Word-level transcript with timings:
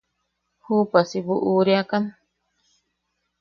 –¿Juupa 0.65 0.99
si 1.09 1.19
buʼureakan? 1.25 2.03